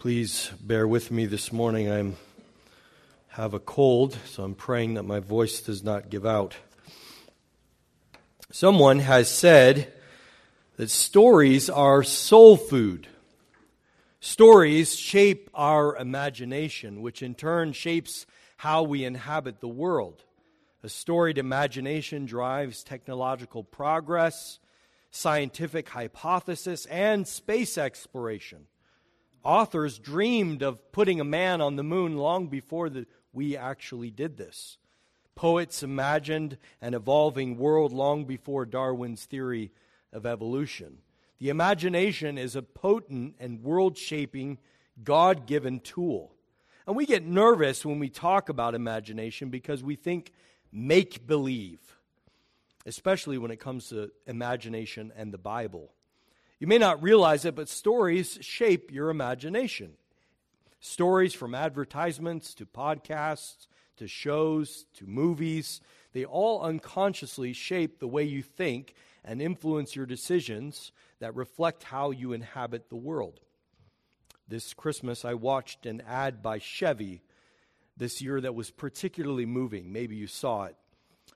[0.00, 1.92] Please bear with me this morning.
[1.92, 2.12] I
[3.34, 6.56] have a cold, so I'm praying that my voice does not give out.
[8.50, 9.92] Someone has said
[10.78, 13.08] that stories are soul food.
[14.20, 18.24] Stories shape our imagination, which in turn shapes
[18.56, 20.24] how we inhabit the world.
[20.82, 24.60] A storied imagination drives technological progress,
[25.10, 28.66] scientific hypothesis, and space exploration.
[29.42, 34.36] Authors dreamed of putting a man on the moon long before the, we actually did
[34.36, 34.76] this.
[35.34, 39.72] Poets imagined an evolving world long before Darwin's theory
[40.12, 40.98] of evolution.
[41.38, 44.58] The imagination is a potent and world shaping,
[45.02, 46.34] God given tool.
[46.86, 50.32] And we get nervous when we talk about imagination because we think
[50.70, 51.80] make believe,
[52.84, 55.92] especially when it comes to imagination and the Bible.
[56.60, 59.94] You may not realize it, but stories shape your imagination.
[60.78, 65.80] Stories from advertisements to podcasts to shows to movies,
[66.12, 72.10] they all unconsciously shape the way you think and influence your decisions that reflect how
[72.10, 73.40] you inhabit the world.
[74.46, 77.22] This Christmas, I watched an ad by Chevy
[77.96, 79.92] this year that was particularly moving.
[79.92, 80.76] Maybe you saw it.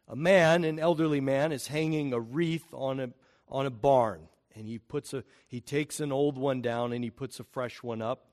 [0.07, 3.11] A man, an elderly man, is hanging a wreath on a,
[3.49, 7.11] on a barn and he puts a he takes an old one down and he
[7.11, 8.31] puts a fresh one up.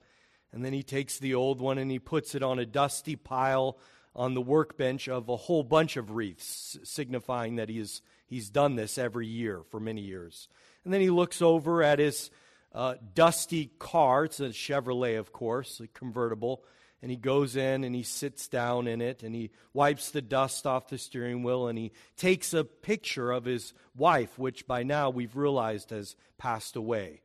[0.53, 3.77] And then he takes the old one and he puts it on a dusty pile
[4.13, 8.97] on the workbench of a whole bunch of wreaths signifying that he's he's done this
[8.97, 10.47] every year for many years.
[10.83, 12.29] And then he looks over at his
[12.73, 14.25] uh, dusty car.
[14.25, 16.63] It's a chevrolet of course a convertible
[17.01, 20.67] and he goes in and he sits down in it and he wipes the dust
[20.67, 25.09] off the steering wheel and he takes a picture of his wife, which by now
[25.09, 27.21] we've realized has passed away.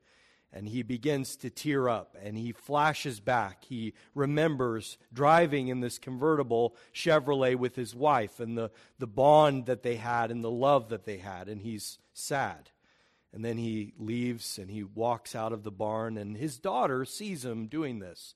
[0.53, 3.65] And he begins to tear up and he flashes back.
[3.65, 9.83] He remembers driving in this convertible Chevrolet with his wife and the, the bond that
[9.83, 11.49] they had and the love that they had.
[11.49, 12.71] And he's sad.
[13.35, 17.45] And then he leaves and he walks out of the barn, and his daughter sees
[17.45, 18.35] him doing this.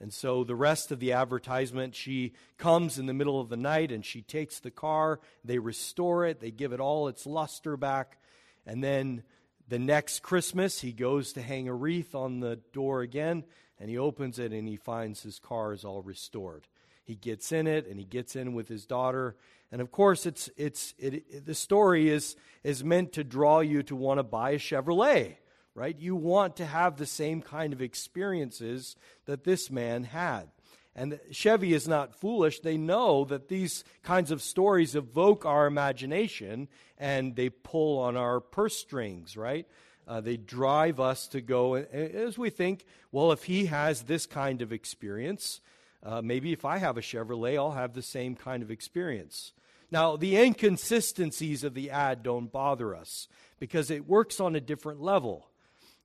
[0.00, 3.92] And so the rest of the advertisement, she comes in the middle of the night
[3.92, 8.18] and she takes the car, they restore it, they give it all its luster back.
[8.66, 9.22] And then
[9.68, 13.44] the next Christmas, he goes to hang a wreath on the door again,
[13.78, 16.66] and he opens it and he finds his car is all restored.
[17.04, 19.36] He gets in it and he gets in with his daughter.
[19.70, 23.82] And of course, it's, it's, it, it, the story is, is meant to draw you
[23.84, 25.36] to want to buy a Chevrolet
[25.74, 25.98] right?
[25.98, 28.96] You want to have the same kind of experiences
[29.26, 30.48] that this man had.
[30.94, 32.60] And Chevy is not foolish.
[32.60, 36.68] They know that these kinds of stories evoke our imagination
[36.98, 39.66] and they pull on our purse strings, right?
[40.06, 44.60] Uh, they drive us to go as we think, well, if he has this kind
[44.60, 45.60] of experience,
[46.02, 49.52] uh, maybe if I have a Chevrolet, I'll have the same kind of experience.
[49.90, 53.28] Now, the inconsistencies of the ad don't bother us
[53.60, 55.46] because it works on a different level.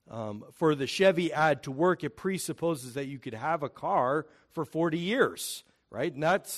[0.10, 4.26] Um, for the Chevy ad to work, it presupposes that you could have a car
[4.52, 6.14] for 40 years, right?
[6.14, 6.54] And that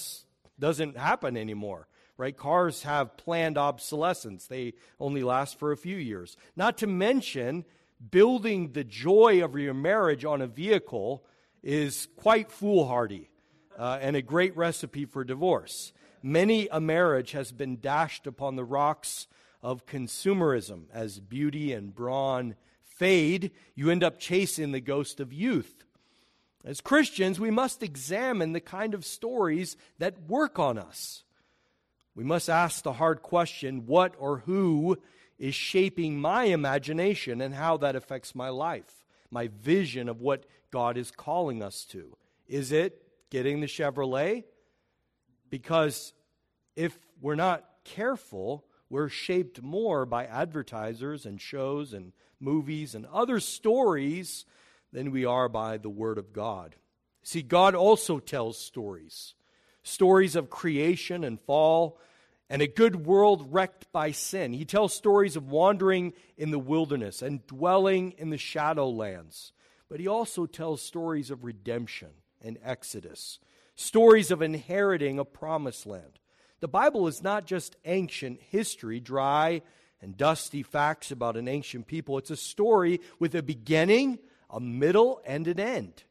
[0.60, 1.88] doesn't happen anymore,
[2.18, 2.36] right?
[2.36, 6.38] Cars have planned obsolescence, they only last for a few years.
[6.56, 7.66] Not to mention,
[8.12, 11.26] building the joy of your marriage on a vehicle
[11.64, 13.30] is quite foolhardy
[13.78, 15.92] uh, and a great recipe for divorce.
[16.22, 19.28] Many a marriage has been dashed upon the rocks
[19.62, 22.56] of consumerism as beauty and brawn
[23.00, 25.84] fade, you end up chasing the ghost of youth.
[26.66, 31.24] As Christians, we must examine the kind of stories that work on us.
[32.14, 34.98] We must ask the hard question what or who
[35.38, 40.98] is shaping my imagination and how that affects my life, my vision of what God
[40.98, 42.18] is calling us to.
[42.48, 44.44] Is it getting the Chevrolet?
[45.50, 46.14] Because
[46.76, 53.40] if we're not careful, we're shaped more by advertisers and shows and movies, and other
[53.40, 54.46] stories
[54.92, 56.75] than we are by the Word of God.
[57.24, 59.36] See, God also tells stories
[59.81, 61.98] stories of creation and fall
[62.50, 64.54] and a good world wrecked by sin.
[64.54, 69.52] He tells stories of wandering in the wilderness and dwelling in the shadowlands.
[69.90, 72.10] But he also tells stories of redemption
[72.42, 73.40] and exodus,
[73.75, 76.19] stories of inheriting a promised land.
[76.60, 79.62] The Bible is not just ancient history, dry
[80.01, 82.18] and dusty facts about an ancient people.
[82.18, 84.19] It's a story with a beginning,
[84.50, 86.04] a middle, and an end.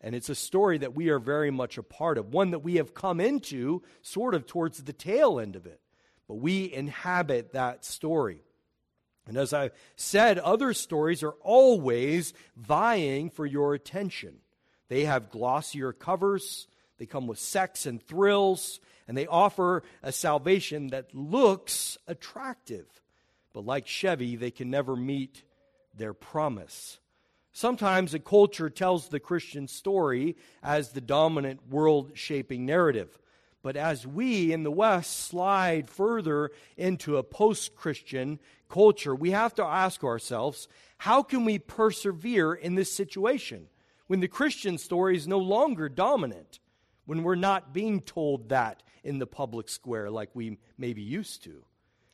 [0.00, 2.76] And it's a story that we are very much a part of, one that we
[2.76, 5.80] have come into sort of towards the tail end of it.
[6.26, 8.42] But we inhabit that story.
[9.26, 14.36] And as I said, other stories are always vying for your attention.
[14.88, 16.66] They have glossier covers,
[16.98, 22.86] they come with sex and thrills, and they offer a salvation that looks attractive.
[23.52, 25.42] But like Chevy, they can never meet
[25.96, 26.98] their promise.
[27.52, 33.18] Sometimes a culture tells the Christian story as the dominant world shaping narrative.
[33.62, 38.38] But as we in the West slide further into a post Christian
[38.68, 40.68] culture, we have to ask ourselves
[40.98, 43.66] how can we persevere in this situation
[44.06, 46.60] when the Christian story is no longer dominant,
[47.04, 51.42] when we're not being told that in the public square like we may be used
[51.44, 51.64] to?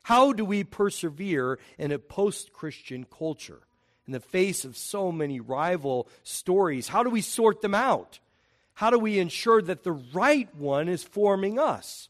[0.06, 3.62] How do we persevere in a post Christian culture?
[4.06, 6.86] in the face of so many rival stories?
[6.86, 8.20] How do we sort them out?
[8.74, 12.08] How do we ensure that the right one is forming us?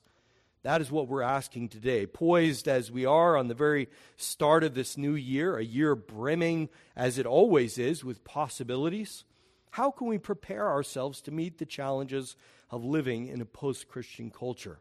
[0.63, 2.07] That is what we're asking today.
[2.07, 6.69] Poised as we are on the very start of this new year, a year brimming,
[6.97, 9.25] as it always is, with possibilities,
[9.71, 12.37] how can we prepare ourselves to meet the challenges
[12.71, 14.81] of living in a post Christian culture?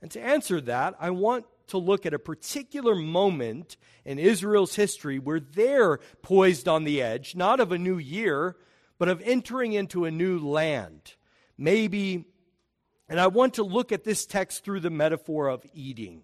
[0.00, 5.18] And to answer that, I want to look at a particular moment in Israel's history
[5.18, 8.56] where they're poised on the edge, not of a new year,
[8.98, 11.14] but of entering into a new land.
[11.58, 12.24] Maybe,
[13.08, 16.22] and I want to look at this text through the metaphor of eating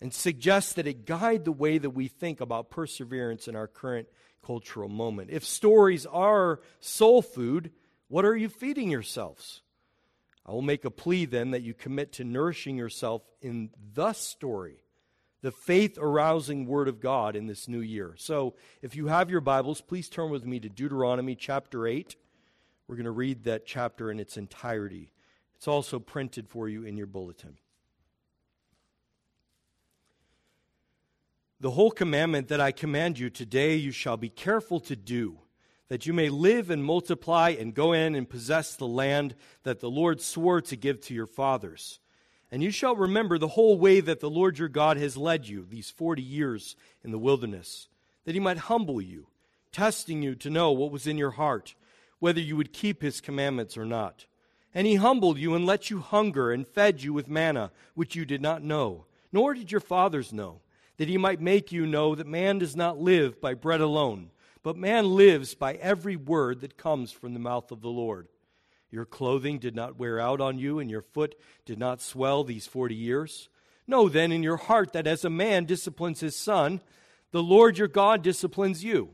[0.00, 4.08] and suggest that it guide the way that we think about perseverance in our current
[4.44, 5.30] cultural moment.
[5.30, 7.72] If stories are soul food,
[8.08, 9.62] what are you feeding yourselves?
[10.46, 14.76] I will make a plea then that you commit to nourishing yourself in the story,
[15.42, 18.14] the faith arousing Word of God in this new year.
[18.16, 22.14] So, if you have your Bibles, please turn with me to Deuteronomy chapter 8.
[22.86, 25.10] We're going to read that chapter in its entirety.
[25.56, 27.58] It's also printed for you in your bulletin.
[31.58, 35.38] The whole commandment that I command you today you shall be careful to do
[35.88, 39.90] that you may live and multiply and go in and possess the land that the
[39.90, 42.00] Lord swore to give to your fathers.
[42.50, 45.64] And you shall remember the whole way that the Lord your God has led you
[45.68, 47.88] these forty years in the wilderness,
[48.24, 49.26] that he might humble you,
[49.72, 51.74] testing you to know what was in your heart,
[52.18, 54.26] whether you would keep his commandments or not.
[54.74, 58.24] And he humbled you and let you hunger and fed you with manna, which you
[58.24, 60.60] did not know, nor did your fathers know,
[60.98, 64.30] that he might make you know that man does not live by bread alone
[64.66, 68.26] but man lives by every word that comes from the mouth of the Lord.
[68.90, 72.66] Your clothing did not wear out on you, and your foot did not swell these
[72.66, 73.48] forty years.
[73.86, 76.80] Know then in your heart that as a man disciplines his son,
[77.30, 79.10] the Lord your God disciplines you.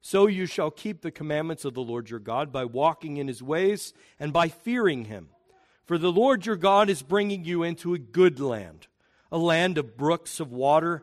[0.00, 3.42] So you shall keep the commandments of the Lord your God by walking in his
[3.42, 5.30] ways and by fearing him.
[5.84, 8.86] For the Lord your God is bringing you into a good land,
[9.32, 11.02] a land of brooks of water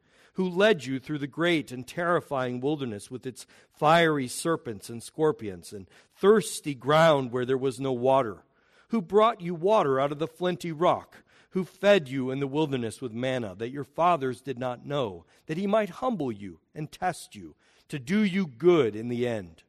[0.33, 5.73] who led you through the great and terrifying wilderness with its fiery serpents and scorpions
[5.73, 8.43] and thirsty ground where there was no water,
[8.89, 13.01] who brought you water out of the flinty rock, who fed you in the wilderness
[13.01, 17.35] with manna that your fathers did not know, that he might humble you and test
[17.35, 17.55] you,
[17.89, 19.63] to do you good in the end.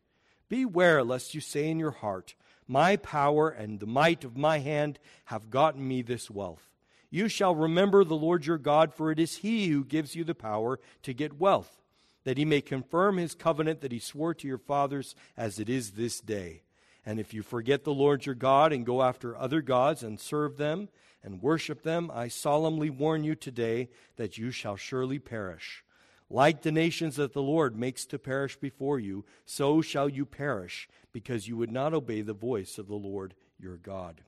[0.48, 2.36] Beware lest you say in your heart,
[2.68, 6.71] My power and the might of my hand have gotten me this wealth.
[7.12, 10.34] You shall remember the Lord your God, for it is he who gives you the
[10.34, 11.82] power to get wealth,
[12.24, 15.90] that he may confirm his covenant that he swore to your fathers as it is
[15.90, 16.62] this day.
[17.04, 20.56] And if you forget the Lord your God and go after other gods and serve
[20.56, 20.88] them
[21.22, 25.84] and worship them, I solemnly warn you today that you shall surely perish.
[26.30, 30.88] Like the nations that the Lord makes to perish before you, so shall you perish,
[31.12, 34.22] because you would not obey the voice of the Lord your God.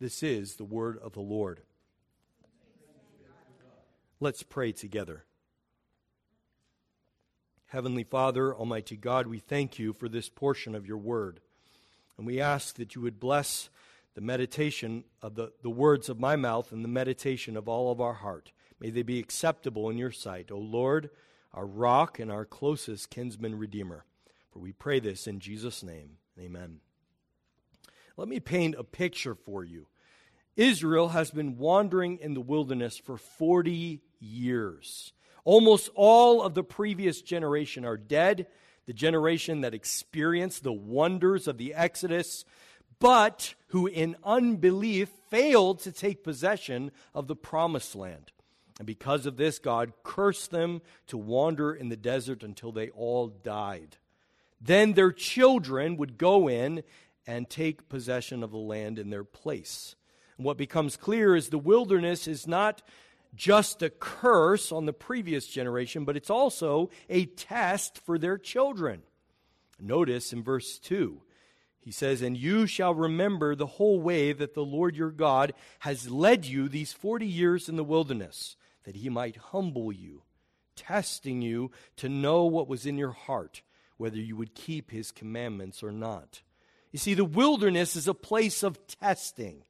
[0.00, 1.60] This is the word of the Lord.
[4.18, 5.24] Let's pray together.
[7.66, 11.40] Heavenly Father, Almighty God, we thank you for this portion of your word.
[12.16, 13.68] And we ask that you would bless
[14.14, 18.00] the meditation of the, the words of my mouth and the meditation of all of
[18.00, 18.52] our heart.
[18.80, 21.10] May they be acceptable in your sight, O Lord,
[21.52, 24.06] our rock and our closest kinsman redeemer.
[24.50, 26.16] For we pray this in Jesus' name.
[26.40, 26.80] Amen.
[28.16, 29.88] Let me paint a picture for you.
[30.56, 35.12] Israel has been wandering in the wilderness for 40 years.
[35.44, 38.46] Almost all of the previous generation are dead,
[38.86, 42.44] the generation that experienced the wonders of the Exodus,
[42.98, 48.32] but who in unbelief failed to take possession of the promised land.
[48.78, 53.28] And because of this, God cursed them to wander in the desert until they all
[53.28, 53.96] died.
[54.60, 56.82] Then their children would go in
[57.26, 59.94] and take possession of the land in their place.
[60.36, 62.82] And what becomes clear is the wilderness is not
[63.36, 69.02] just a curse on the previous generation, but it's also a test for their children.
[69.78, 71.20] Notice in verse 2,
[71.78, 76.10] he says, And you shall remember the whole way that the Lord your God has
[76.10, 80.22] led you these 40 years in the wilderness, that he might humble you,
[80.74, 83.62] testing you to know what was in your heart,
[83.98, 86.42] whether you would keep his commandments or not.
[86.90, 89.64] You see, the wilderness is a place of testing.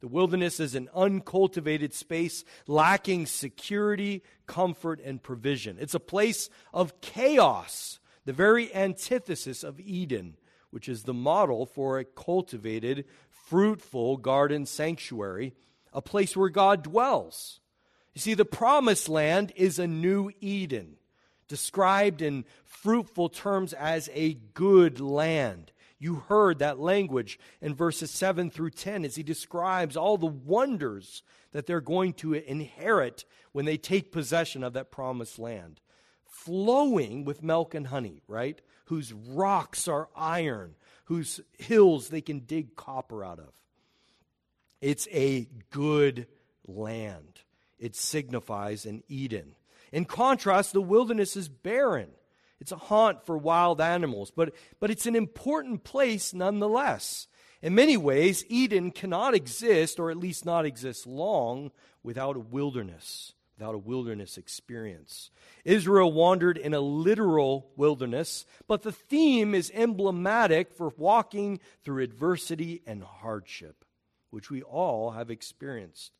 [0.00, 5.76] The wilderness is an uncultivated space lacking security, comfort, and provision.
[5.78, 10.36] It's a place of chaos, the very antithesis of Eden,
[10.70, 15.52] which is the model for a cultivated, fruitful garden sanctuary,
[15.92, 17.60] a place where God dwells.
[18.14, 20.96] You see, the promised land is a new Eden,
[21.46, 25.72] described in fruitful terms as a good land.
[26.00, 31.22] You heard that language in verses 7 through 10 as he describes all the wonders
[31.52, 35.82] that they're going to inherit when they take possession of that promised land.
[36.24, 38.62] Flowing with milk and honey, right?
[38.86, 43.52] Whose rocks are iron, whose hills they can dig copper out of.
[44.80, 46.26] It's a good
[46.66, 47.42] land.
[47.78, 49.54] It signifies an Eden.
[49.92, 52.08] In contrast, the wilderness is barren.
[52.60, 57.26] It's a haunt for wild animals, but, but it's an important place nonetheless.
[57.62, 61.70] In many ways, Eden cannot exist, or at least not exist long,
[62.02, 65.30] without a wilderness, without a wilderness experience.
[65.64, 72.82] Israel wandered in a literal wilderness, but the theme is emblematic for walking through adversity
[72.86, 73.84] and hardship,
[74.30, 76.12] which we all have experienced.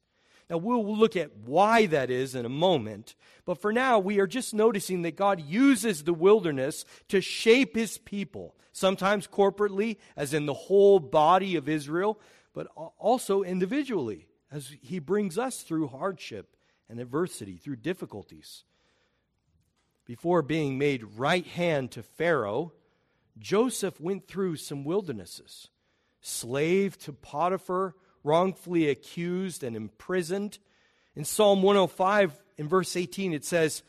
[0.51, 3.15] Now, we'll look at why that is in a moment,
[3.45, 7.99] but for now, we are just noticing that God uses the wilderness to shape his
[7.99, 12.19] people, sometimes corporately, as in the whole body of Israel,
[12.53, 12.67] but
[12.99, 16.57] also individually, as he brings us through hardship
[16.89, 18.65] and adversity, through difficulties.
[20.05, 22.73] Before being made right hand to Pharaoh,
[23.39, 25.69] Joseph went through some wildernesses.
[26.21, 30.59] Slave to Potiphar, wrongfully accused and imprisoned.
[31.17, 33.83] In Psalm 105, in verse 18, it says,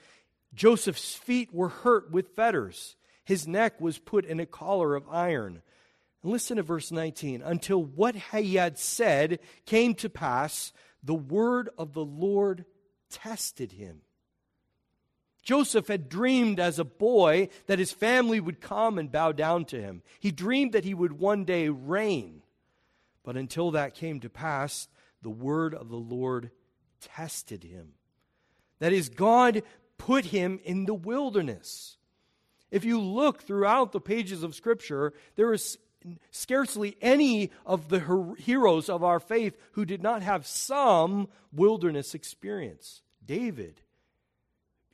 [0.53, 5.61] Joseph's feet were hurt with fetters, his neck was put in a collar of iron.
[6.23, 7.41] And listen to verse 19.
[7.41, 10.73] Until what he had said came to pass,
[11.03, 12.65] the word of the Lord
[13.09, 14.01] tested him.
[15.43, 19.81] Joseph had dreamed as a boy that his family would come and bow down to
[19.81, 20.03] him.
[20.19, 22.43] He dreamed that he would one day reign.
[23.23, 24.87] But until that came to pass,
[25.21, 26.51] the word of the Lord
[26.99, 27.93] tested him.
[28.79, 29.63] That is, God
[29.97, 31.97] put him in the wilderness.
[32.71, 35.77] If you look throughout the pages of Scripture, there is
[36.31, 43.01] scarcely any of the heroes of our faith who did not have some wilderness experience.
[43.23, 43.81] David,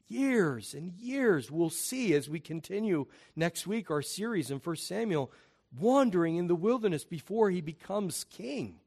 [0.07, 3.05] years and years, we'll see as we continue
[3.36, 5.31] next week our series in 1 Samuel
[5.79, 8.79] wandering in the wilderness before he becomes king,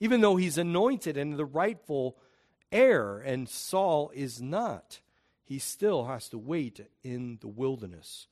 [0.00, 2.16] even though he's anointed and the rightful
[2.70, 5.00] heir, and Saul is not.
[5.44, 8.26] He still has to wait in the wilderness.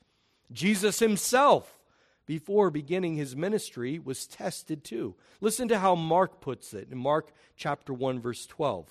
[0.53, 1.79] Jesus himself,
[2.27, 5.15] before beginning his ministry, was tested too.
[5.41, 8.89] Listen to how Mark puts it in Mark chapter 1, verse 12.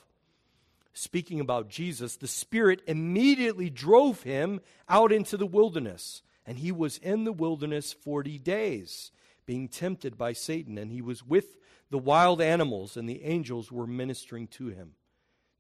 [0.94, 6.98] Speaking about Jesus, the Spirit immediately drove him out into the wilderness and he was
[6.98, 9.12] in the wilderness 40 days,
[9.46, 11.56] being tempted by Satan, and he was with
[11.92, 14.94] the wild animals, and the angels were ministering to him.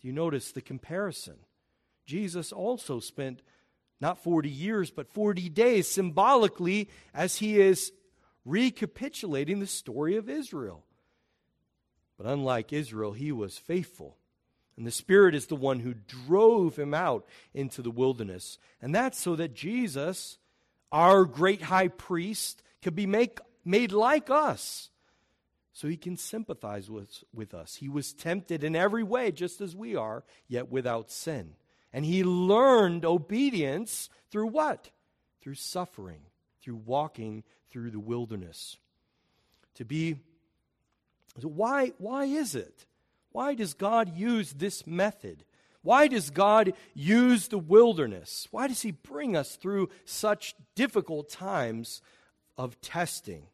[0.01, 1.35] Do you notice the comparison?
[2.07, 3.43] Jesus also spent
[4.01, 7.91] not 40 years, but 40 days symbolically as he is
[8.43, 10.83] recapitulating the story of Israel.
[12.17, 14.17] But unlike Israel, he was faithful.
[14.75, 18.57] And the Spirit is the one who drove him out into the wilderness.
[18.81, 20.38] And that's so that Jesus
[20.91, 24.89] our great high priest could be make, made like us,
[25.73, 27.75] so he can sympathize with, with us.
[27.75, 31.55] He was tempted in every way, just as we are, yet without sin.
[31.93, 34.89] And he learned obedience through what?
[35.41, 36.21] Through suffering,
[36.61, 38.77] through walking through the wilderness.
[39.75, 40.17] To be,
[41.39, 42.85] so why, why is it?
[43.31, 45.45] Why does God use this method?
[45.89, 48.47] Why does God use the wilderness?
[48.51, 52.03] Why does He bring us through such difficult times
[52.59, 53.47] of testing?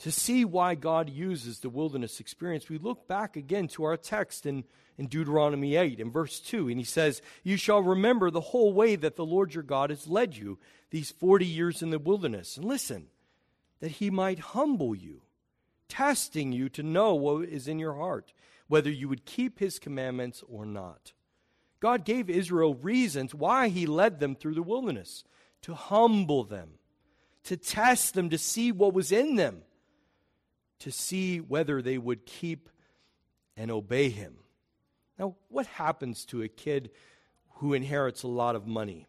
[0.00, 4.44] To see why God uses the wilderness experience, we look back again to our text
[4.44, 4.64] in,
[4.96, 8.96] in Deuteronomy 8 in verse 2, and he says, You shall remember the whole way
[8.96, 10.58] that the Lord your God has led you
[10.90, 12.56] these 40 years in the wilderness.
[12.56, 13.06] And listen,
[13.78, 15.22] that he might humble you,
[15.88, 18.32] testing you to know what is in your heart
[18.68, 21.12] whether you would keep his commandments or not.
[21.80, 25.24] God gave Israel reasons why he led them through the wilderness
[25.62, 26.70] to humble them,
[27.44, 29.62] to test them, to see what was in them,
[30.80, 32.68] to see whether they would keep
[33.56, 34.34] and obey him.
[35.18, 36.90] Now, what happens to a kid
[37.54, 39.06] who inherits a lot of money?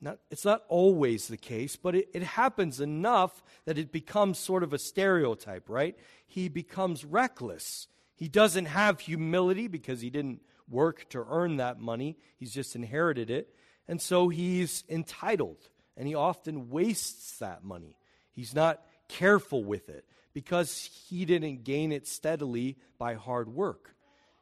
[0.00, 4.64] Not, it's not always the case, but it, it happens enough that it becomes sort
[4.64, 5.96] of a stereotype, right?
[6.26, 7.86] He becomes reckless.
[8.22, 13.30] He doesn't have humility because he didn't work to earn that money, he's just inherited
[13.30, 13.52] it.
[13.88, 17.96] And so he's entitled, and he often wastes that money.
[18.30, 23.96] He's not careful with it because he didn't gain it steadily by hard work.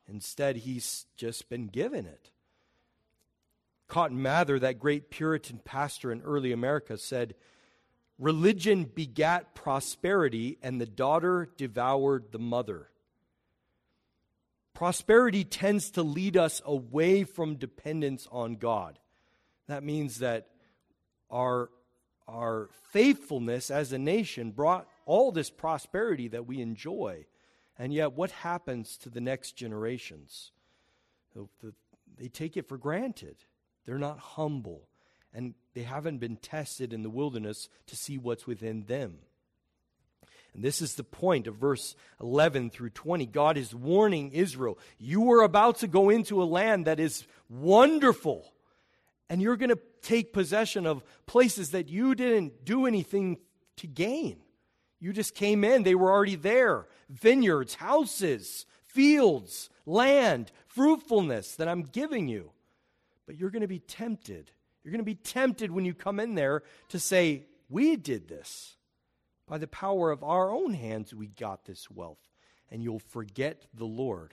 [0.07, 2.31] Instead, he's just been given it.
[3.89, 7.35] Cotton Mather, that great Puritan pastor in early America, said,
[8.19, 12.91] Religion begat prosperity, and the daughter devoured the mother.
[14.81, 18.99] Prosperity tends to lead us away from dependence on God.
[19.69, 20.47] That means that
[21.31, 21.69] our,
[22.27, 27.27] our faithfulness as a nation brought all this prosperity that we enjoy.
[27.79, 30.51] And yet, what happens to the next generations?
[32.17, 33.37] They take it for granted.
[33.85, 34.89] They're not humble,
[35.35, 39.19] and they haven't been tested in the wilderness to see what's within them.
[40.55, 43.27] And this is the point of verse 11 through 20.
[43.27, 48.53] God is warning Israel you are about to go into a land that is wonderful,
[49.29, 53.39] and you're going to take possession of places that you didn't do anything
[53.77, 54.39] to gain.
[54.99, 61.83] You just came in, they were already there vineyards, houses, fields, land, fruitfulness that I'm
[61.83, 62.51] giving you.
[63.27, 64.51] But you're going to be tempted.
[64.83, 68.77] You're going to be tempted when you come in there to say, We did this.
[69.51, 72.21] By the power of our own hands, we got this wealth.
[72.71, 74.33] And you'll forget the Lord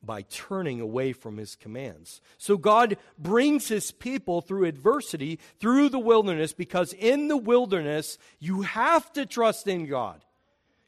[0.00, 2.20] by turning away from his commands.
[2.38, 8.62] So God brings his people through adversity, through the wilderness, because in the wilderness, you
[8.62, 10.24] have to trust in God.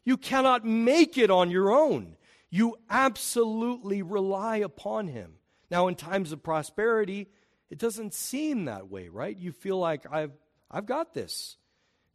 [0.05, 2.15] You cannot make it on your own.
[2.49, 5.33] You absolutely rely upon him.
[5.69, 7.27] Now, in times of prosperity,
[7.69, 9.37] it doesn't seem that way, right?
[9.37, 10.31] You feel like I've,
[10.71, 11.57] I've got this.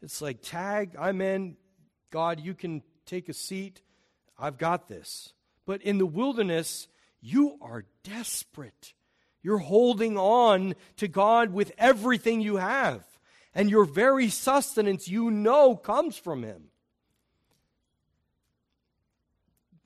[0.02, 1.56] It's like, tag, I'm in.
[2.10, 3.82] God, you can take a seat.
[4.38, 5.32] I've got this.
[5.66, 6.88] But in the wilderness,
[7.20, 8.94] you are desperate.
[9.42, 13.04] You're holding on to God with everything you have.
[13.54, 16.64] And your very sustenance, you know, comes from Him.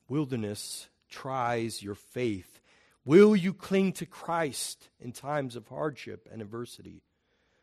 [0.09, 2.61] Wilderness tries your faith.
[3.05, 7.03] Will you cling to Christ in times of hardship and adversity?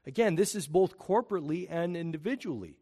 [0.05, 2.77] Again, this is both corporately and individually.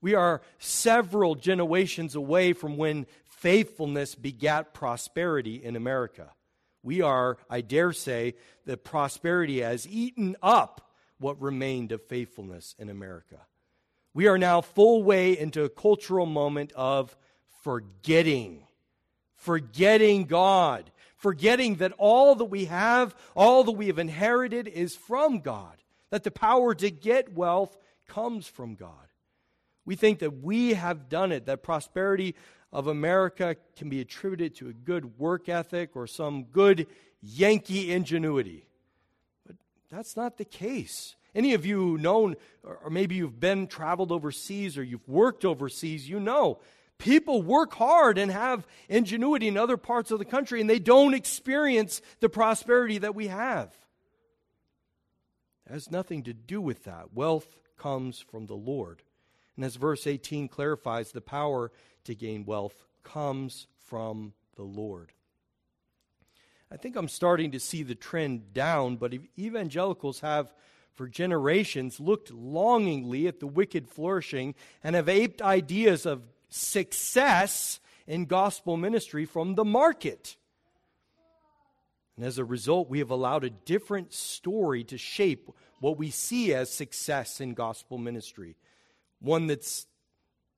[0.00, 6.32] We are several generations away from when faithfulness begat prosperity in America.
[6.82, 8.34] We are, I dare say,
[8.66, 13.38] that prosperity has eaten up what remained of faithfulness in America.
[14.12, 17.16] We are now full way into a cultural moment of
[17.62, 18.66] forgetting,
[19.36, 25.40] forgetting God, forgetting that all that we have, all that we have inherited is from
[25.40, 25.76] God
[26.12, 27.74] that the power to get wealth
[28.06, 29.08] comes from God.
[29.86, 32.34] We think that we have done it, that prosperity
[32.70, 36.86] of America can be attributed to a good work ethic or some good
[37.22, 38.66] Yankee ingenuity.
[39.46, 39.56] But
[39.90, 41.16] that's not the case.
[41.34, 46.06] Any of you who known, or maybe you've been traveled overseas or you've worked overseas,
[46.06, 46.60] you know
[46.98, 51.14] people work hard and have ingenuity in other parts of the country and they don't
[51.14, 53.74] experience the prosperity that we have.
[55.68, 57.14] Has nothing to do with that.
[57.14, 59.02] Wealth comes from the Lord.
[59.56, 61.70] And as verse 18 clarifies, the power
[62.04, 65.12] to gain wealth comes from the Lord.
[66.70, 70.54] I think I'm starting to see the trend down, but evangelicals have
[70.92, 78.26] for generations looked longingly at the wicked flourishing and have aped ideas of success in
[78.26, 80.36] gospel ministry from the market.
[82.16, 86.52] And as a result, we have allowed a different story to shape what we see
[86.54, 88.56] as success in gospel ministry.
[89.20, 89.86] One that's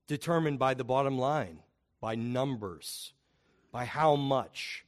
[0.07, 1.61] determined by the bottom line,
[2.01, 3.13] by numbers,
[3.71, 4.85] by how much.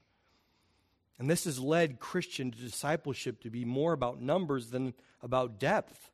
[1.18, 6.10] And this has led Christian discipleship to be more about numbers than about depth.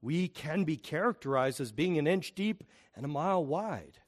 [0.00, 2.64] We can be characterized as being an inch deep
[2.96, 4.00] and a mile wide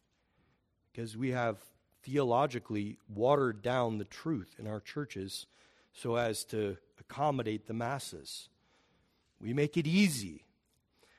[0.91, 1.59] because we have
[2.03, 5.47] theologically watered down the truth in our churches
[5.95, 8.49] so as to accommodate the masses.
[9.41, 10.45] We make it easy.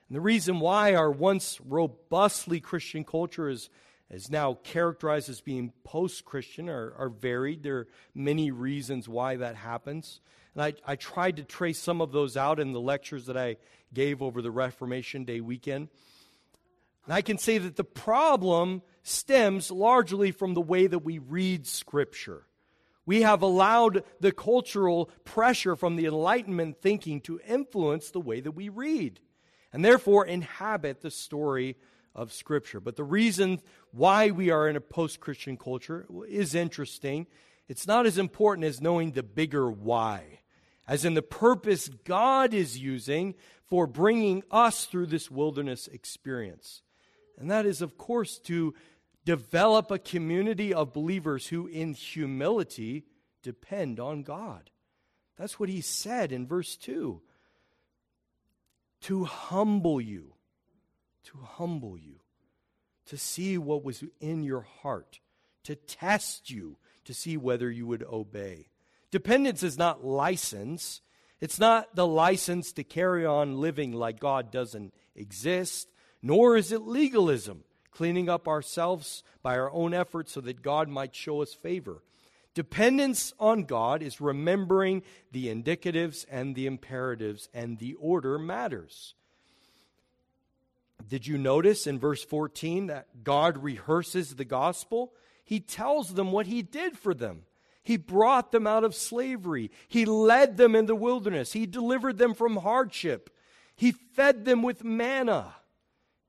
[0.08, 3.70] And the reason why our once robustly Christian culture is,
[4.10, 7.64] is now characterized as being post Christian are, are, varied.
[7.64, 10.22] There are many reasons why that happens.
[10.54, 13.58] And I, I tried to trace some of those out in the lectures that I
[13.94, 15.90] gave over the Reformation Day weekend.
[17.06, 21.66] And I can say that the problem stems largely from the way that we read
[21.66, 22.46] Scripture.
[23.06, 28.52] We have allowed the cultural pressure from the Enlightenment thinking to influence the way that
[28.52, 29.20] we read
[29.72, 31.76] and therefore inhabit the story
[32.16, 32.80] of Scripture.
[32.80, 37.28] But the reason why we are in a post Christian culture is interesting.
[37.68, 40.40] It's not as important as knowing the bigger why,
[40.88, 43.36] as in the purpose God is using
[43.68, 46.82] for bringing us through this wilderness experience.
[47.38, 48.74] And that is, of course, to
[49.26, 53.06] develop a community of believers who, in humility,
[53.42, 54.70] depend on God.
[55.38, 57.22] That's what he said in verse 2
[59.02, 60.34] to humble you,
[61.26, 62.22] to humble you,
[63.06, 65.20] to see what was in your heart,
[65.64, 68.70] to test you, to see whether you would obey.
[69.12, 71.02] Dependence is not license.
[71.40, 75.88] It's not the license to carry on living like God doesn't exist,
[76.24, 77.64] nor is it legalism
[77.96, 82.04] cleaning up ourselves by our own efforts so that God might show us favor.
[82.54, 89.14] Dependence on God is remembering the indicatives and the imperatives, and the order matters.
[91.08, 95.14] Did you notice in verse 14 that God rehearses the gospel?
[95.44, 97.44] He tells them what he did for them.
[97.84, 99.70] He brought them out of slavery.
[99.88, 101.54] He led them in the wilderness.
[101.54, 103.30] He delivered them from hardship.
[103.76, 105.56] He fed them with manna.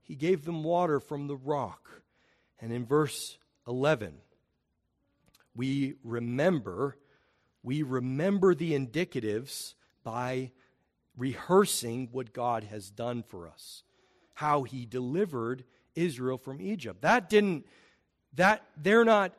[0.06, 2.02] He gave them water from the rock.
[2.60, 4.14] And in verse 11,
[5.54, 6.96] we remember,
[7.62, 10.52] we remember the indicatives by
[11.16, 13.82] rehearsing what God has done for us,
[14.34, 15.64] how he delivered
[15.96, 17.02] Israel from Egypt.
[17.02, 17.66] That didn't,
[18.34, 19.32] that, they're not,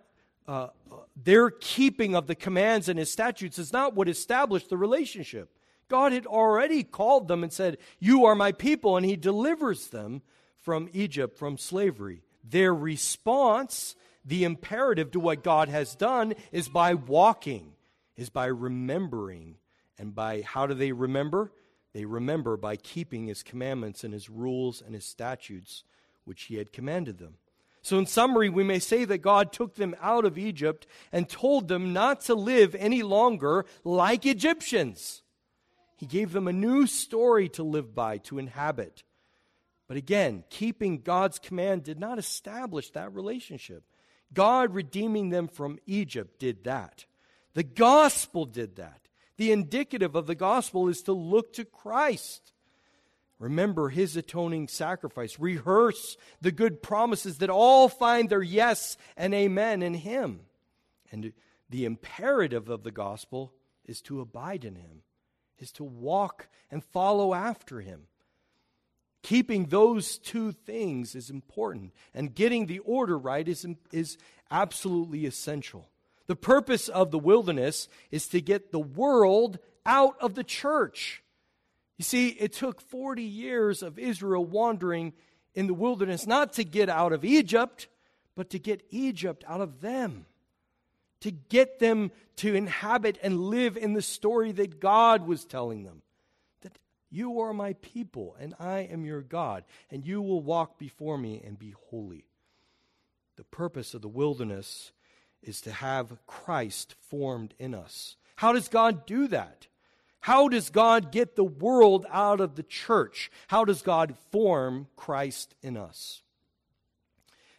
[0.48, 0.70] uh,
[1.16, 5.50] their keeping of the commands and his statutes is not what established the relationship.
[5.88, 10.22] God had already called them and said, You are my people, and he delivers them
[10.68, 12.22] from Egypt, from slavery.
[12.44, 17.72] Their response, the imperative to what God has done, is by walking,
[18.18, 19.56] is by remembering.
[19.98, 21.54] And by how do they remember?
[21.94, 25.86] They remember by keeping his commandments and his rules and his statutes,
[26.26, 27.36] which he had commanded them.
[27.82, 31.70] So, in summary, we may say that God took them out of Egypt and told
[31.70, 35.22] them not to live any longer like Egyptians.
[35.96, 39.04] He gave them a new story to live by, to inhabit.
[39.88, 43.84] But again, keeping God's command did not establish that relationship.
[44.34, 47.06] God redeeming them from Egypt did that.
[47.54, 49.08] The gospel did that.
[49.38, 52.52] The indicative of the gospel is to look to Christ.
[53.40, 55.40] Remember his atoning sacrifice.
[55.40, 60.42] Rehearse the good promises that all find their yes and amen in him.
[61.12, 61.34] And
[61.70, 63.54] the imperative of the gospel
[63.86, 65.04] is to abide in him,
[65.60, 68.08] is to walk and follow after him.
[69.28, 74.18] Keeping those two things is important, and getting the order right is, is
[74.50, 75.90] absolutely essential.
[76.28, 81.22] The purpose of the wilderness is to get the world out of the church.
[81.98, 85.12] You see, it took 40 years of Israel wandering
[85.54, 87.90] in the wilderness not to get out of Egypt,
[88.34, 90.26] but to get Egypt out of them.
[91.20, 96.02] To get them to inhabit and live in the story that God was telling them.
[97.10, 101.42] You are my people, and I am your God, and you will walk before me
[101.46, 102.28] and be holy.
[103.38, 104.92] The purpose of the wilderness
[105.42, 108.18] is to have Christ formed in us.
[108.36, 109.68] How does God do that?
[110.20, 113.32] How does God get the world out of the church?
[113.48, 116.22] How does God form Christ in us?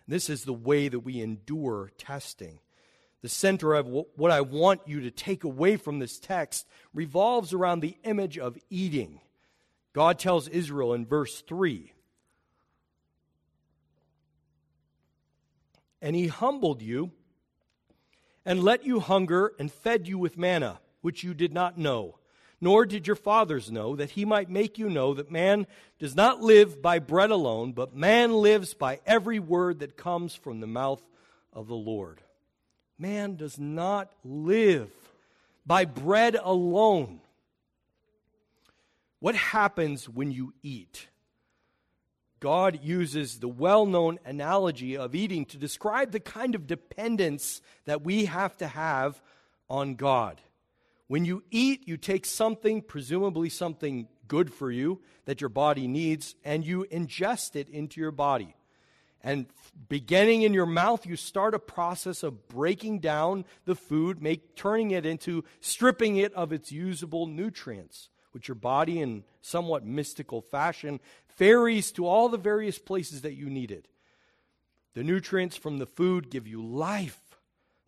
[0.07, 2.59] This is the way that we endure testing.
[3.23, 7.81] The center of what I want you to take away from this text revolves around
[7.81, 9.21] the image of eating.
[9.99, 11.93] God tells Israel in verse 3
[16.01, 17.11] And he humbled you
[18.47, 22.17] and let you hunger and fed you with manna, which you did not know,
[22.61, 25.67] nor did your fathers know, that he might make you know that man
[25.99, 30.61] does not live by bread alone, but man lives by every word that comes from
[30.61, 31.03] the mouth
[31.53, 32.21] of the Lord.
[33.01, 34.93] Man does not live
[35.67, 37.21] by bread alone.
[39.21, 41.09] What happens when you eat?
[42.41, 48.03] God uses the well known analogy of eating to describe the kind of dependence that
[48.03, 49.21] we have to have
[49.69, 50.41] on God.
[51.09, 56.37] When you eat, you take something, presumably something good for you that your body needs,
[56.45, 58.55] and you ingest it into your body.
[59.23, 59.47] And
[59.89, 64.93] beginning in your mouth, you start a process of breaking down the food, make, turning
[64.93, 71.01] it into, stripping it of its usable nutrients, which your body, in somewhat mystical fashion,
[71.27, 73.89] ferries to all the various places that you need it.
[74.95, 77.21] The nutrients from the food give you life.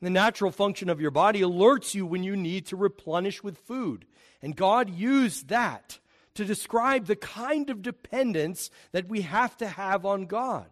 [0.03, 4.07] The natural function of your body alerts you when you need to replenish with food.
[4.43, 6.01] And God used that
[6.35, 10.67] to describe the kind of dependence that we have to have on God.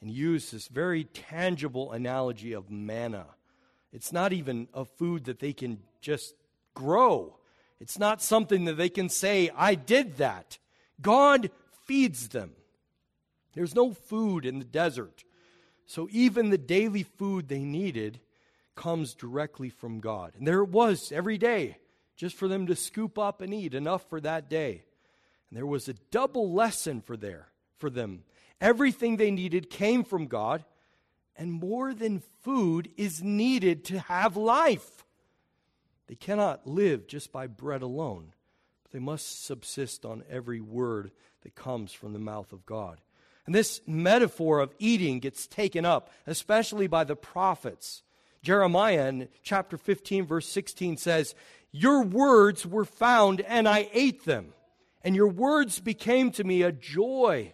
[0.00, 3.26] And used this very tangible analogy of manna.
[3.92, 6.34] It's not even a food that they can just
[6.72, 7.36] grow.
[7.80, 10.58] It's not something that they can say, I did that.
[11.00, 11.50] God
[11.84, 12.52] feeds them.
[13.54, 15.24] There's no food in the desert.
[15.86, 18.20] So even the daily food they needed
[18.74, 20.32] comes directly from God.
[20.36, 21.78] And there it was every day,
[22.16, 24.84] just for them to scoop up and eat enough for that day.
[25.48, 28.24] And there was a double lesson for there for them.
[28.60, 30.64] Everything they needed came from God,
[31.36, 35.04] and more than food is needed to have life.
[36.06, 38.34] They cannot live just by bread alone.
[38.82, 41.10] But they must subsist on every word
[41.42, 43.00] that comes from the mouth of God.
[43.46, 48.02] And this metaphor of eating gets taken up, especially by the prophets.
[48.42, 51.34] Jeremiah in chapter 15, verse 16 says,
[51.70, 54.54] Your words were found, and I ate them.
[55.02, 57.52] And your words became to me a joy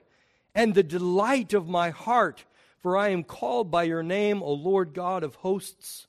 [0.54, 2.44] and the delight of my heart,
[2.78, 6.06] for I am called by your name, O Lord God of hosts.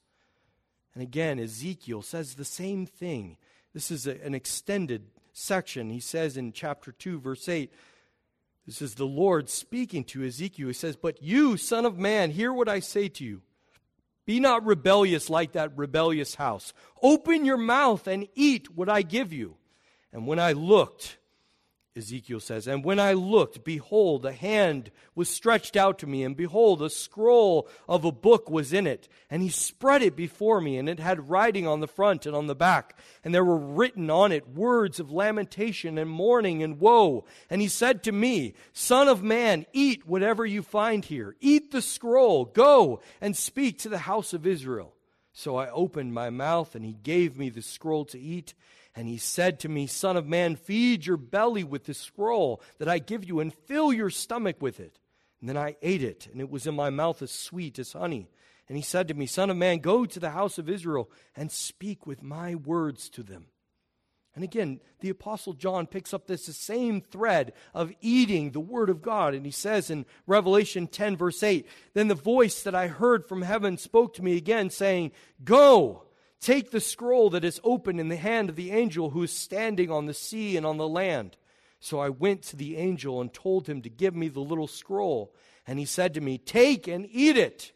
[0.93, 3.37] And again, Ezekiel says the same thing.
[3.73, 5.89] This is a, an extended section.
[5.89, 7.71] He says in chapter 2, verse 8,
[8.65, 10.67] this is the Lord speaking to Ezekiel.
[10.67, 13.41] He says, But you, son of man, hear what I say to you.
[14.25, 16.73] Be not rebellious like that rebellious house.
[17.01, 19.57] Open your mouth and eat what I give you.
[20.13, 21.17] And when I looked,
[21.93, 26.37] Ezekiel says, And when I looked, behold, a hand was stretched out to me, and
[26.37, 29.09] behold, a scroll of a book was in it.
[29.29, 32.47] And he spread it before me, and it had writing on the front and on
[32.47, 32.97] the back.
[33.25, 37.25] And there were written on it words of lamentation and mourning and woe.
[37.49, 41.35] And he said to me, Son of man, eat whatever you find here.
[41.41, 42.45] Eat the scroll.
[42.45, 44.93] Go and speak to the house of Israel.
[45.33, 48.53] So I opened my mouth, and he gave me the scroll to eat.
[48.95, 52.89] And he said to me, Son of man, feed your belly with the scroll that
[52.89, 54.99] I give you, and fill your stomach with it.
[55.39, 58.29] And then I ate it, and it was in my mouth as sweet as honey.
[58.67, 61.51] And he said to me, Son of man, go to the house of Israel and
[61.51, 63.47] speak with my words to them.
[64.33, 69.01] And again, the Apostle John picks up this same thread of eating the Word of
[69.01, 69.33] God.
[69.33, 73.41] And he says in Revelation 10, verse 8, Then the voice that I heard from
[73.41, 75.11] heaven spoke to me again, saying,
[75.43, 76.03] Go
[76.41, 79.91] Take the scroll that is open in the hand of the angel who is standing
[79.91, 81.37] on the sea and on the land.
[81.79, 85.35] So I went to the angel and told him to give me the little scroll.
[85.67, 87.71] And he said to me, Take and eat it,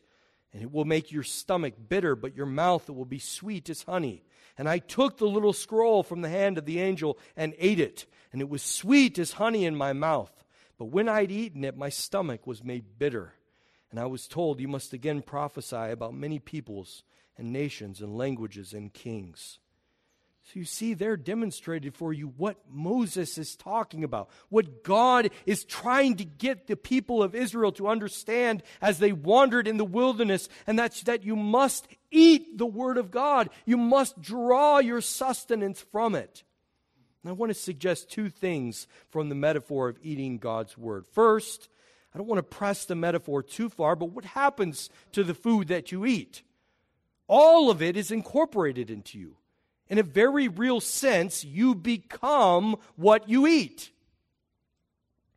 [0.51, 3.83] and it will make your stomach bitter, but your mouth it will be sweet as
[3.83, 4.23] honey.
[4.57, 8.07] And I took the little scroll from the hand of the angel and ate it,
[8.31, 10.43] and it was sweet as honey in my mouth.
[10.79, 13.33] But when I'd eaten it, my stomach was made bitter.
[13.91, 17.03] And I was told, You must again prophesy about many peoples
[17.37, 19.59] and nations and languages and kings.
[20.45, 25.63] So you see, there demonstrated for you what Moses is talking about, what God is
[25.63, 30.47] trying to get the people of Israel to understand as they wandered in the wilderness,
[30.67, 33.49] and that's that you must eat the Word of God.
[33.65, 36.43] You must draw your sustenance from it.
[37.23, 41.07] And I want to suggest two things from the metaphor of eating God's Word.
[41.07, 41.69] First,
[42.13, 45.69] I don't want to press the metaphor too far, but what happens to the food
[45.69, 46.43] that you eat?
[47.27, 49.37] All of it is incorporated into you.
[49.87, 53.91] In a very real sense, you become what you eat.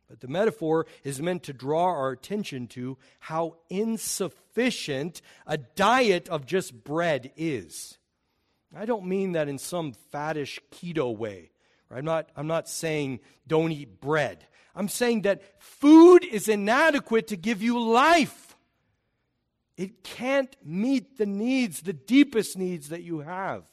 [0.09, 6.47] But the metaphor is meant to draw our attention to how insufficient a diet of
[6.47, 7.99] just bread is.
[8.75, 11.51] I don't mean that in some faddish keto way,
[11.91, 14.45] I'm not, I'm not saying don't eat bread.
[14.75, 18.48] I'm saying that food is inadequate to give you life.
[19.79, 23.63] It can't meet the needs, the deepest needs that you have.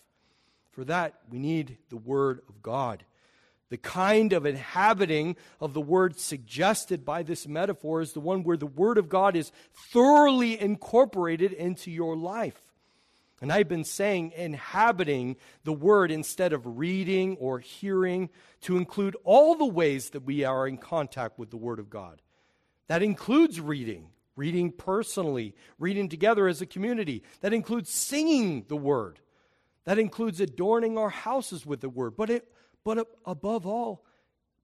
[0.71, 3.05] For that, we need the Word of God.
[3.71, 8.57] The kind of inhabiting of the Word suggested by this metaphor is the one where
[8.57, 12.63] the Word of God is thoroughly incorporated into your life.
[13.41, 19.57] And I've been saying inhabiting the word instead of reading or hearing to include all
[19.57, 22.23] the ways that we are in contact with the word of God.
[22.87, 27.23] That includes reading, reading personally, reading together as a community.
[27.41, 29.19] That includes singing the word.
[29.85, 32.17] That includes adorning our houses with the word.
[32.17, 32.49] But, it,
[32.85, 34.05] but above all,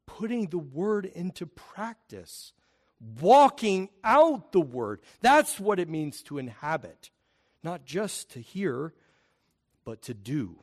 [0.07, 2.53] putting the word into practice,
[3.21, 5.01] walking out the word.
[5.21, 7.11] That's what it means to inhabit
[7.63, 8.93] not just to hear,
[9.85, 10.59] but to do.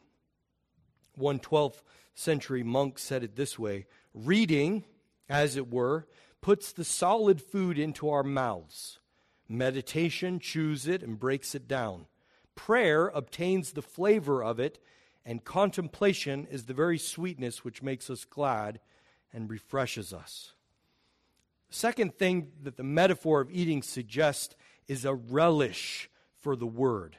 [1.15, 1.81] One 12th
[2.13, 4.83] century monk said it this way reading,
[5.29, 6.07] as it were,
[6.41, 8.99] puts the solid food into our mouths.
[9.47, 12.05] Meditation chews it and breaks it down.
[12.55, 14.79] Prayer obtains the flavor of it,
[15.25, 18.79] and contemplation is the very sweetness which makes us glad
[19.33, 20.53] and refreshes us.
[21.69, 24.55] Second thing that the metaphor of eating suggests
[24.87, 27.17] is a relish for the word.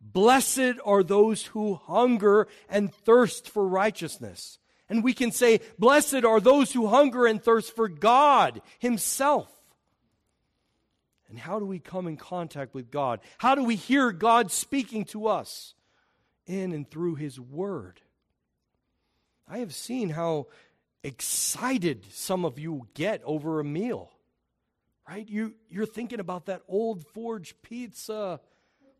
[0.00, 4.58] Blessed are those who hunger and thirst for righteousness.
[4.88, 9.50] And we can say, Blessed are those who hunger and thirst for God Himself.
[11.28, 13.20] And how do we come in contact with God?
[13.38, 15.74] How do we hear God speaking to us
[16.46, 18.00] in and through His Word?
[19.48, 20.46] I have seen how
[21.02, 24.10] excited some of you get over a meal,
[25.08, 25.28] right?
[25.28, 28.40] You, you're thinking about that old forge pizza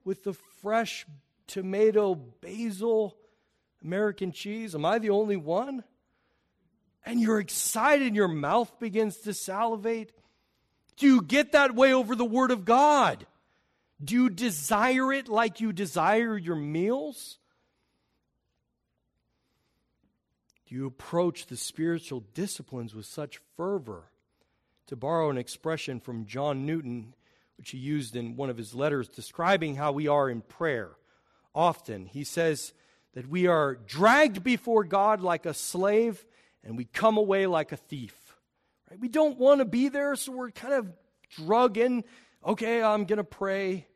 [0.04, 1.04] with the fresh
[1.46, 3.16] tomato, basil,
[3.82, 4.74] American cheese?
[4.74, 5.84] Am I the only one?
[7.04, 10.12] And you're excited, and your mouth begins to salivate.
[10.96, 13.26] Do you get that way over the Word of God?
[14.02, 17.38] Do you desire it like you desire your meals?
[20.66, 24.10] Do you approach the spiritual disciplines with such fervor?
[24.88, 27.14] To borrow an expression from John Newton,
[27.56, 30.90] which he used in one of his letters describing how we are in prayer.
[31.54, 32.72] Often, he says
[33.16, 36.22] that we are dragged before God like a slave
[36.62, 38.14] and we come away like a thief.
[38.90, 39.00] Right?
[39.00, 40.92] We don't want to be there, so we're kind of
[41.30, 42.04] drug in.
[42.44, 43.86] Okay, I'm going to pray.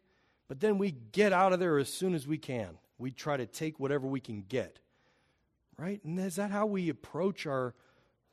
[0.49, 2.79] But then we get out of there as soon as we can.
[2.97, 4.79] We try to take whatever we can get.
[5.77, 6.03] Right?
[6.03, 7.75] And is that how we approach our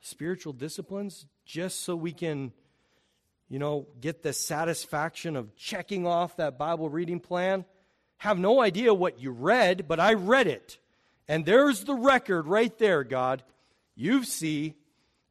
[0.00, 1.26] spiritual disciplines?
[1.44, 2.52] Just so we can
[3.50, 7.66] you know, get the satisfaction of checking off that Bible reading plan.
[8.18, 10.78] Have no idea what you read, but I read it.
[11.28, 13.42] And there's the record right there, God.
[13.94, 14.74] You see.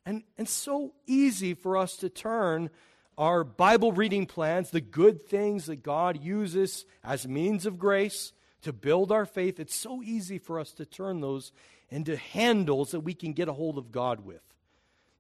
[0.05, 2.69] And, and so easy for us to turn
[3.17, 8.73] our Bible reading plans, the good things that God uses as means of grace to
[8.73, 11.51] build our faith, it's so easy for us to turn those
[11.89, 14.41] into handles that we can get a hold of God with.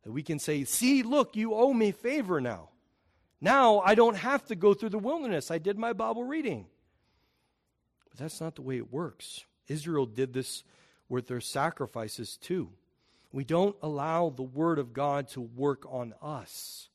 [0.03, 2.69] That we can say, See, look, you owe me favor now.
[3.41, 5.51] Now I don't have to go through the wilderness.
[5.51, 6.67] I did my Bible reading.
[8.17, 9.45] But that's not the way it works.
[9.67, 10.63] Israel did this
[11.07, 12.69] with their sacrifices too.
[13.31, 16.89] We don't allow the Word of God to work on us,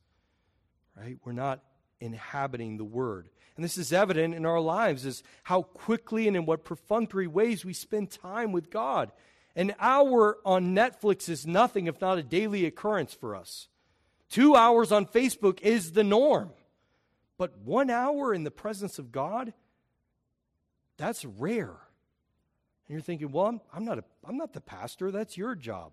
[0.97, 1.19] right?
[1.25, 1.61] We're not
[2.01, 3.29] inhabiting the Word.
[3.55, 7.65] And this is evident in our lives is how quickly and in what perfunctory ways
[7.65, 9.13] we spend time with God.
[9.55, 13.69] An hour on Netflix is nothing if not a daily occurrence for us.
[14.29, 16.51] Two hours on Facebook is the norm.
[17.39, 19.53] But one hour in the presence of God,
[20.97, 21.77] that's rare.
[22.87, 25.93] And you're thinking, well, I'm, I'm, not, a, I'm not the pastor, that's your job.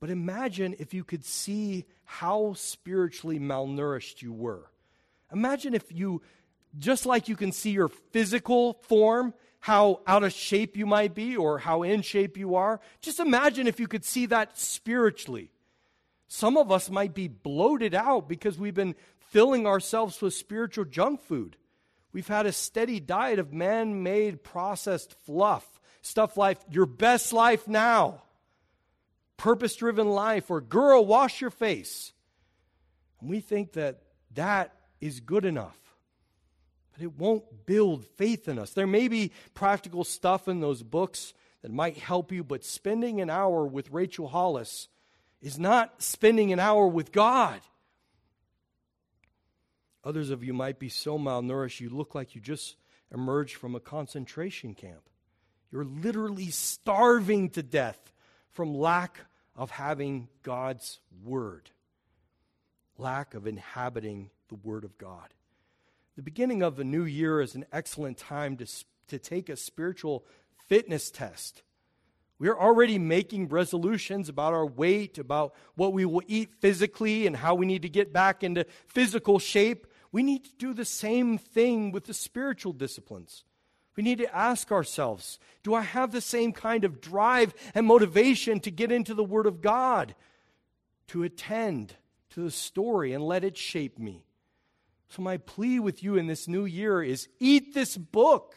[0.00, 4.70] But imagine if you could see how spiritually malnourished you were.
[5.32, 6.22] Imagine if you,
[6.78, 11.36] just like you can see your physical form, how out of shape you might be
[11.36, 15.50] or how in shape you are, just imagine if you could see that spiritually.
[16.28, 21.20] Some of us might be bloated out because we've been filling ourselves with spiritual junk
[21.20, 21.56] food.
[22.12, 27.68] We've had a steady diet of man made processed fluff, stuff like your best life
[27.68, 28.22] now,
[29.36, 32.12] purpose driven life, or girl, wash your face.
[33.20, 34.02] And we think that
[34.34, 35.76] that is good enough.
[36.92, 38.70] But it won't build faith in us.
[38.72, 41.32] There may be practical stuff in those books
[41.62, 44.88] that might help you, but spending an hour with Rachel Hollis
[45.40, 47.60] is not spending an hour with God.
[50.04, 52.76] Others of you might be so malnourished you look like you just
[53.12, 55.02] emerged from a concentration camp.
[55.70, 58.12] You're literally starving to death
[58.52, 59.20] from lack
[59.54, 61.70] of having God's Word,
[62.98, 65.34] lack of inhabiting the Word of God.
[66.16, 68.66] The beginning of the new year is an excellent time to,
[69.08, 70.24] to take a spiritual
[70.68, 71.62] fitness test.
[72.38, 77.54] We're already making resolutions about our weight, about what we will eat physically, and how
[77.54, 79.86] we need to get back into physical shape.
[80.12, 83.44] We need to do the same thing with the spiritual disciplines.
[83.96, 88.60] We need to ask ourselves do I have the same kind of drive and motivation
[88.60, 90.14] to get into the Word of God,
[91.08, 91.94] to attend
[92.30, 94.24] to the story and let it shape me?
[95.10, 98.54] So, my plea with you in this new year is eat this book.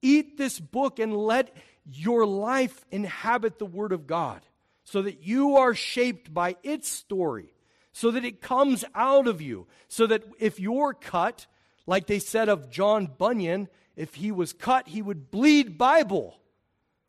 [0.00, 4.40] Eat this book and let your life inhabit the Word of God
[4.84, 7.52] so that you are shaped by its story,
[7.92, 11.46] so that it comes out of you, so that if you're cut,
[11.86, 16.40] like they said of John Bunyan, if he was cut, he would bleed Bible.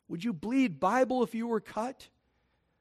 [0.08, 2.08] Would you bleed Bible if you were cut?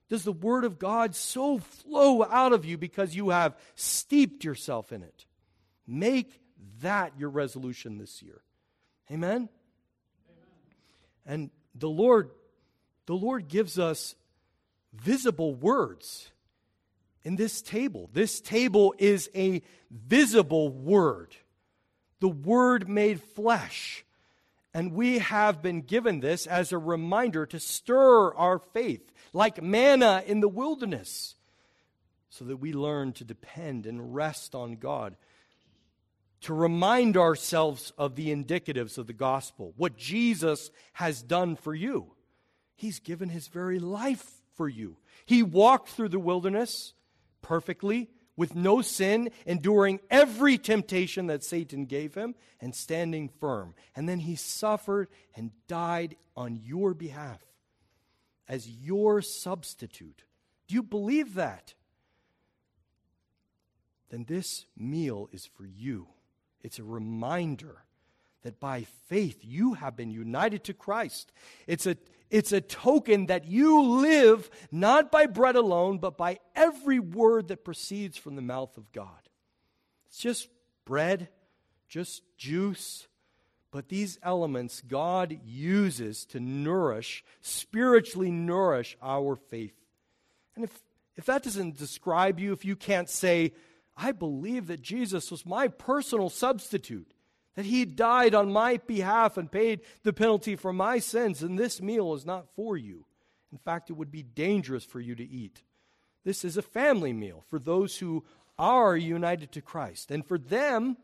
[0.09, 4.91] Does the Word of God so flow out of you because you have steeped yourself
[4.91, 5.25] in it?
[5.87, 6.41] Make
[6.81, 8.41] that your resolution this year.
[9.09, 9.31] Amen?
[9.31, 9.49] Amen.
[11.25, 12.31] And the Lord,
[13.05, 14.15] the Lord gives us
[14.93, 16.30] visible words
[17.23, 18.09] in this table.
[18.13, 21.35] This table is a visible word
[22.21, 24.05] the Word made flesh.
[24.73, 30.23] And we have been given this as a reminder to stir our faith, like manna
[30.25, 31.35] in the wilderness,
[32.29, 35.17] so that we learn to depend and rest on God.
[36.41, 42.13] To remind ourselves of the indicatives of the gospel, what Jesus has done for you.
[42.75, 44.95] He's given his very life for you.
[45.25, 46.93] He walked through the wilderness
[47.41, 53.75] perfectly with no sin, enduring every temptation that Satan gave him, and standing firm.
[53.95, 57.39] And then he suffered and died on your behalf
[58.47, 60.23] as your substitute.
[60.67, 61.73] Do you believe that?
[64.09, 66.07] Then this meal is for you.
[66.61, 67.83] It's a reminder
[68.43, 71.31] that by faith you have been united to Christ.
[71.67, 71.97] It's a,
[72.29, 77.63] it's a token that you live not by bread alone, but by every word that
[77.63, 79.29] proceeds from the mouth of God.
[80.07, 80.49] It's just
[80.85, 81.29] bread,
[81.87, 83.07] just juice,
[83.71, 89.73] but these elements God uses to nourish, spiritually nourish our faith.
[90.55, 90.81] And if,
[91.15, 93.53] if that doesn't describe you, if you can't say,
[93.95, 97.13] I believe that Jesus was my personal substitute,
[97.55, 101.81] that he died on my behalf and paid the penalty for my sins, and this
[101.81, 103.05] meal is not for you.
[103.51, 105.61] In fact, it would be dangerous for you to eat.
[106.23, 108.23] This is a family meal for those who
[108.57, 110.11] are united to Christ.
[110.11, 110.97] And for them,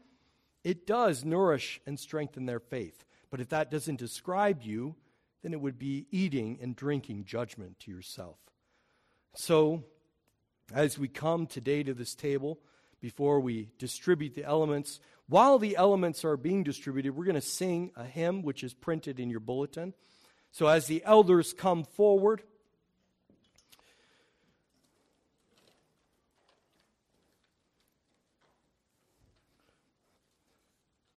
[0.64, 3.06] it does nourish and strengthen their faith.
[3.30, 4.95] But if that doesn't describe you,
[5.43, 8.38] then it would be eating and drinking judgment to yourself.
[9.36, 9.84] So,
[10.74, 12.60] as we come today to this table,
[13.00, 15.00] before we distribute the elements,
[15.30, 19.20] while the elements are being distributed, we're going to sing a hymn which is printed
[19.20, 19.94] in your bulletin.
[20.52, 22.44] So as the elders come forward,